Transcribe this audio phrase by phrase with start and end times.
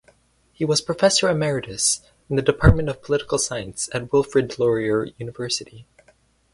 [0.51, 5.85] He was professor emeritus in the Department of Political Science at Wilfrid Laurier University.